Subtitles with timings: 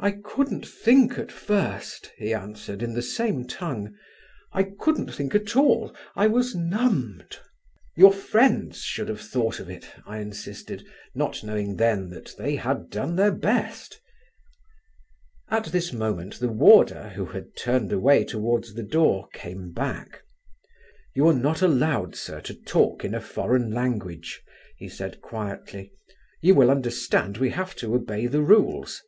[0.00, 3.94] "I couldn't think at first," he answered in the same tongue;
[4.52, 7.38] "I couldn't think at all: I was numbed."
[7.96, 10.84] "Your friends should have thought of it," I insisted,
[11.16, 14.00] not knowing then that they had done their best.
[15.48, 20.22] At this moment the warder, who had turned away towards the door, came back.
[21.14, 24.42] "You are not allowed, sir, to talk in a foreign language,"
[24.76, 25.92] he said quietly.
[26.40, 29.02] "You will understand we have to obey the rules.